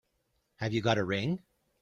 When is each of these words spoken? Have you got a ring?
Have 0.55 0.73
you 0.73 0.81
got 0.81 0.97
a 0.97 1.03
ring? 1.03 1.43